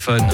[0.00, 0.26] Phone.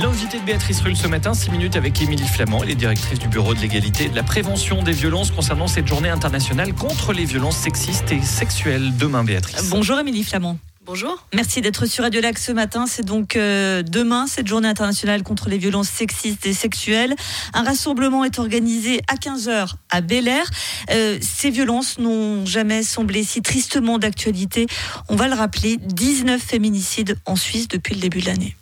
[0.00, 3.26] L'invité de Béatrice Rulle ce matin, 6 minutes avec Émilie Flamand, elle est directrice du
[3.26, 7.24] Bureau de l'égalité et de la prévention des violences concernant cette journée internationale contre les
[7.24, 8.96] violences sexistes et sexuelles.
[8.96, 9.68] Demain, Béatrice.
[9.68, 10.58] Bonjour Émilie Flamand.
[10.88, 11.22] Bonjour.
[11.34, 12.86] Merci d'être sur Radio Lac ce matin.
[12.86, 17.14] C'est donc euh, demain, cette journée internationale contre les violences sexistes et sexuelles.
[17.52, 20.46] Un rassemblement est organisé à 15h à Bel Air.
[20.90, 24.66] Euh, ces violences n'ont jamais semblé si tristement d'actualité.
[25.10, 28.56] On va le rappeler, 19 féminicides en Suisse depuis le début de l'année.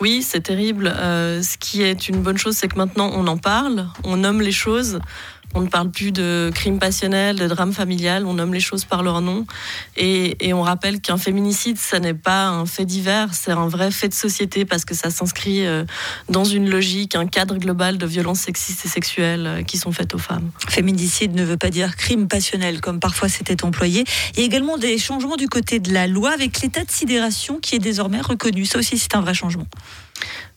[0.00, 0.86] Oui, c'est terrible.
[0.86, 4.40] Euh, ce qui est une bonne chose, c'est que maintenant on en parle, on nomme
[4.40, 4.98] les choses.
[5.54, 9.02] On ne parle plus de crimes passionnels, de drame familial, on nomme les choses par
[9.02, 9.46] leur nom.
[9.96, 13.90] Et, et on rappelle qu'un féminicide, ça n'est pas un fait divers, c'est un vrai
[13.90, 15.84] fait de société parce que ça s'inscrit euh,
[16.28, 20.14] dans une logique, un cadre global de violences sexistes et sexuelles euh, qui sont faites
[20.14, 20.50] aux femmes.
[20.68, 24.04] Féminicide ne veut pas dire crime passionnel, comme parfois c'était employé.
[24.34, 27.58] Il y a également des changements du côté de la loi avec l'état de sidération
[27.60, 28.64] qui est désormais reconnu.
[28.64, 29.66] Ça aussi, c'est un vrai changement.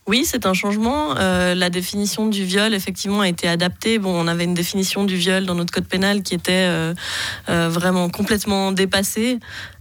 [0.08, 1.18] Oui, c'est un changement.
[1.18, 3.98] Euh, la définition du viol, effectivement, a été adaptée.
[3.98, 6.94] Bon, on avait une définition du viol dans notre code pénal qui était euh,
[7.50, 9.40] euh, vraiment complètement dépassée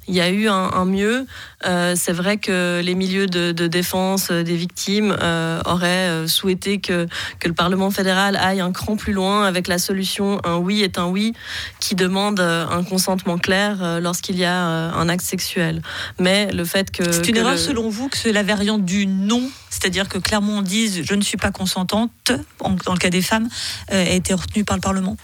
[0.08, 1.26] il y a eu un, mieux.
[1.66, 7.06] Euh, c'est vrai que les milieux de, défense des victimes euh, auraient euh, souhaité que,
[7.40, 10.98] que le Parlement fédéral aille un cran plus loin avec la solution un oui est
[10.98, 11.32] un oui
[11.80, 15.82] qui demande un consentement clair lorsqu'il y a un acte sexuel.
[16.18, 17.10] Mais le fait que...
[17.10, 20.62] C'est une erreur selon vous que c'est la variante du non, c'est-à-dire que clairement on
[20.62, 22.10] dise je ne suis pas consentante,
[22.60, 23.48] dans le cas des femmes,
[23.88, 25.16] a été retenue par le Parlement?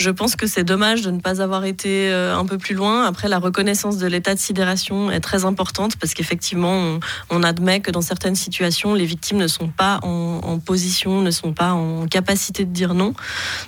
[0.00, 3.04] Je pense que c'est dommage de ne pas avoir été euh, un peu plus loin.
[3.04, 6.98] Après, la reconnaissance de l'état de sidération est très importante parce qu'effectivement,
[7.28, 11.52] on, admet que dans certaines situations, les victimes ne sont pas en, position, ne sont
[11.52, 13.14] pas en capacité de dire non.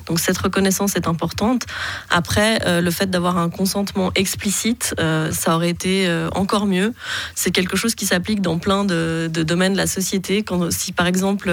[0.06, 1.64] Donc cette reconnaissance est importante.
[2.10, 6.94] Après, euh, le fait d'avoir un consentement explicite, euh, ça aurait été encore mieux.
[7.34, 10.44] C'est quelque chose qui s'applique dans plein de, domaines de la société.
[10.70, 11.50] Si par exemple,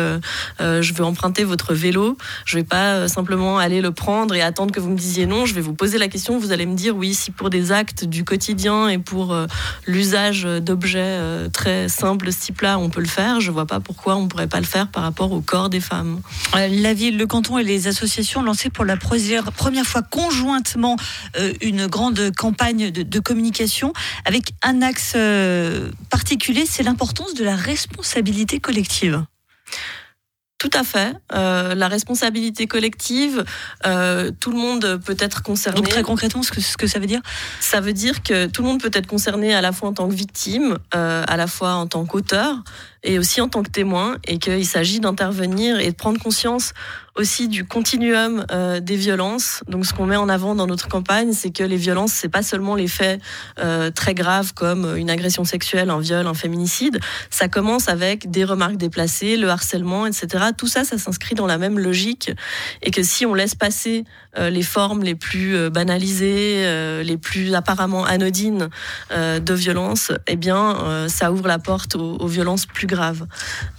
[0.59, 4.79] je veux emprunter votre vélo, je vais pas simplement aller le prendre et attendre que
[4.79, 7.13] vous me disiez non, je vais vous poser la question, vous allez me dire oui,
[7.13, 9.47] si pour des actes du quotidien et pour euh,
[9.87, 14.15] l'usage d'objets euh, très simples, ce type-là, on peut le faire, je vois pas pourquoi
[14.15, 16.21] on pourrait pas le faire par rapport au corps des femmes.
[16.55, 20.95] Euh, la ville, le canton et les associations ont lancé pour la première fois conjointement
[21.61, 23.93] une grande campagne de communication
[24.25, 25.15] avec un axe
[26.09, 29.23] particulier, c'est l'importance de la responsabilité collective.
[30.59, 31.15] Tout à fait.
[31.33, 33.45] Euh, la responsabilité collective,
[33.85, 35.79] euh, tout le monde peut être concerné.
[35.79, 37.21] Donc très concrètement, ce que, ce que ça veut dire?
[37.61, 40.09] Ça veut dire que tout le monde peut être concerné à la fois en tant
[40.09, 42.61] que victime, euh, à la fois en tant qu'auteur
[43.03, 46.73] et aussi en tant que témoin, et qu'il s'agit d'intervenir et de prendre conscience
[47.19, 49.61] aussi du continuum euh, des violences.
[49.67, 52.43] Donc, ce qu'on met en avant dans notre campagne, c'est que les violences, c'est pas
[52.43, 53.21] seulement les faits
[53.59, 56.99] euh, très graves comme une agression sexuelle, un viol, un féminicide.
[57.29, 60.45] Ça commence avec des remarques déplacées, le harcèlement, etc.
[60.57, 62.31] Tout ça, ça s'inscrit dans la même logique,
[62.81, 64.05] et que si on laisse passer
[64.37, 68.69] euh, les formes les plus banalisées, les plus apparemment anodines
[69.11, 73.25] de violence, eh bien, ça ouvre la porte aux, aux violences plus graves.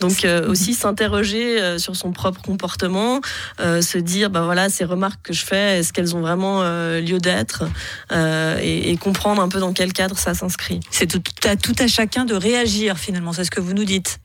[0.00, 3.20] Donc, aussi s'interroger sur son propre comportement,
[3.60, 7.00] euh, se dire, ben voilà, ces remarques que je fais, est-ce qu'elles ont vraiment euh,
[7.00, 7.64] lieu d'être
[8.12, 10.80] euh, et, comprendre un peu dans quel cadre ça s'inscrit.
[10.90, 11.22] C'est tout
[11.62, 14.18] tout à chacun de réagir finalement, c'est ce que vous nous dites.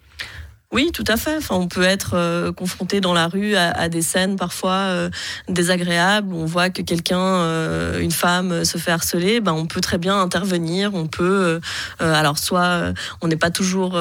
[0.75, 1.37] Oui, tout à fait.
[1.37, 5.09] Enfin, on peut être euh, confronté dans la rue à, des scènes parfois euh,
[5.47, 6.33] désagréables.
[6.33, 9.39] On voit que quelqu'un, euh, une femme, se fait harceler.
[9.39, 10.93] Ben, on peut très bien intervenir.
[10.93, 11.61] On peut,
[11.99, 12.91] alors soit
[13.21, 13.97] on n'est pas toujours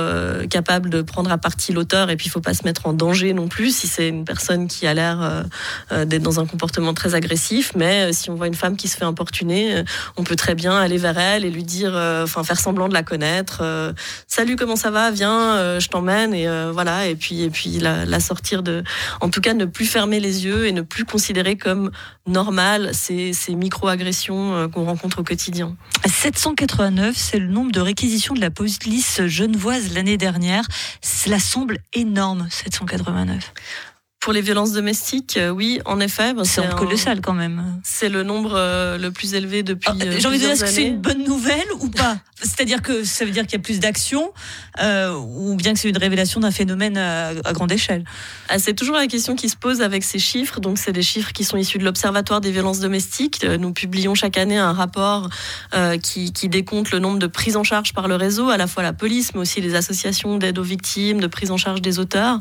[0.51, 3.35] capable de prendre à partie l'auteur, et puis il faut pas se mettre en danger
[3.35, 5.45] non plus si c'est une personne qui a l'air
[5.93, 7.73] d'être dans un comportement très agressif.
[7.77, 9.85] Mais si on voit une femme qui se fait importuner,
[10.17, 13.05] on peut très bien aller vers elle et lui dire, enfin faire semblant de la
[13.05, 13.63] connaître.
[14.27, 15.11] Salut, comment ça va?
[15.13, 18.83] Viens, je t'emmène et voilà, et puis, et puis la, sortir de.
[19.21, 21.91] En tout cas, ne plus fermer les yeux et ne plus considérer comme
[22.27, 25.77] normal ces, ces micro-agressions euh, qu'on rencontre au quotidien.
[26.07, 30.65] 789, c'est le nombre de réquisitions de la police genevoise l'année dernière.
[31.01, 33.53] Cela semble énorme, 789.
[34.25, 36.33] Pour les violences domestiques, euh, oui, en effet.
[36.33, 37.63] Ben, c'est colossal quand même.
[37.85, 38.55] C'est le nombre
[38.99, 39.91] le plus élevé depuis.
[39.93, 42.17] Ah, j'ai envie de dire, est-ce que c'est une bonne nouvelle ou pas?
[42.45, 44.33] C'est-à-dire que ça veut dire qu'il y a plus d'actions
[44.81, 48.05] euh, ou bien que c'est une révélation d'un phénomène à, grande échelle?
[48.49, 50.61] Ah, C'est toujours la question qui se pose avec ces chiffres.
[50.61, 53.45] Donc, c'est des chiffres qui sont issus de l'Observatoire des violences domestiques.
[53.45, 55.31] Euh, nous publions chaque année un rapport
[55.75, 58.67] euh, qui, qui, décompte le nombre de prises en charge par le réseau, à la
[58.67, 61.99] fois la police, mais aussi les associations d'aide aux victimes, de prise en charge des
[61.99, 62.39] auteurs.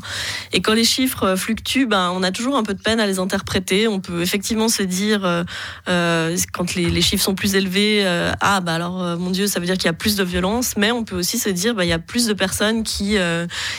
[0.52, 3.18] Et quand les chiffres fluctuent, ben, on a toujours un peu de peine à les
[3.18, 3.88] interpréter.
[3.88, 5.44] On peut effectivement se dire, euh,
[5.88, 9.66] euh quand les, chiffres sont plus élevés, euh, ah bah alors mon Dieu, ça veut
[9.66, 10.74] dire qu'il y a plus de violence.
[10.76, 13.16] Mais on peut aussi se dire, bah, il y a plus de personnes qui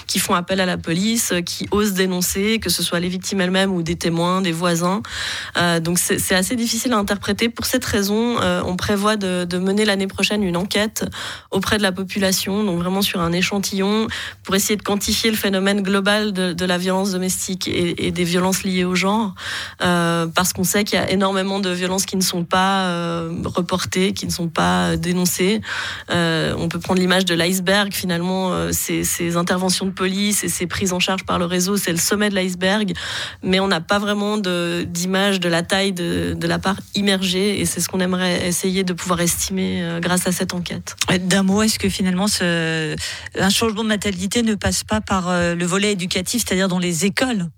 [0.07, 3.71] qui font appel à la police, qui osent dénoncer, que ce soit les victimes elles-mêmes
[3.71, 5.01] ou des témoins, des voisins.
[5.81, 7.49] donc c'est assez difficile à interpréter.
[7.49, 11.05] Pour cette raison, on prévoit de, de mener l'année prochaine une enquête
[11.51, 14.07] auprès de la population, donc vraiment sur un échantillon,
[14.43, 18.23] pour essayer de quantifier le phénomène global de, de la violence domestique et, et, des
[18.23, 19.35] violences liées au genre,
[19.81, 23.31] euh, parce qu'on sait qu'il y a énormément de violences qui ne sont pas euh,
[23.43, 25.61] reportées, qui ne sont pas dénoncées.
[26.09, 30.93] Euh, on peut prendre l'image de l'iceberg, finalement, ces, interventions de police et ces prises
[30.93, 32.93] en charge par le réseau, c'est le sommet de l'iceberg,
[33.43, 37.81] mais on n'a pas vraiment d'image de, la taille de, la part immergée, et c'est
[37.81, 40.95] ce qu'on aimerait essayer de pouvoir estimer grâce à cette enquête.
[41.19, 45.91] D'un mot, est-ce que finalement un changement de natalité ne passe pas par le volet
[45.91, 47.49] éducatif, c'est-à-dire dans les écoles?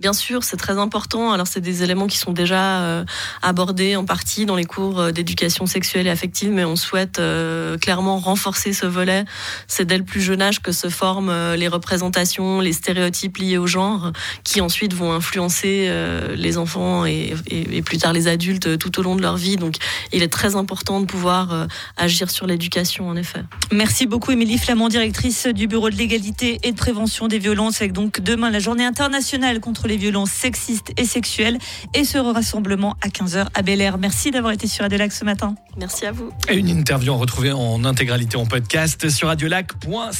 [0.00, 1.32] Bien sûr, c'est très important.
[1.32, 3.04] Alors c'est des éléments qui sont déjà euh,
[3.42, 7.76] abordés en partie dans les cours euh, d'éducation sexuelle et affective, mais on souhaite euh,
[7.78, 9.24] clairement renforcer ce volet.
[9.66, 13.66] C'est dès le plus jeune âge que se forment les représentations, les stéréotypes liés au
[13.66, 14.12] genre,
[14.44, 15.92] qui ensuite vont influencer
[16.36, 19.56] les enfants et, et, plus tard les adultes tout au long de leur vie.
[19.56, 19.76] Donc
[20.12, 21.66] il est très important de pouvoir
[21.96, 23.42] agir sur l'éducation, en effet.
[23.72, 27.92] Merci beaucoup, Émilie Flamand, directrice du Bureau de l'égalité et de prévention des violences, avec
[27.92, 31.58] donc demain la journée internationale contre les violences sexistes et sexuelles
[31.94, 33.98] et ce rassemblement à 15h à Bel Air.
[33.98, 35.54] Merci d'avoir été sur Radiolac ce matin.
[35.76, 36.30] Merci à vous.
[36.48, 40.10] Et une interview retrouvée en intégralité en podcast sur radiolac.com.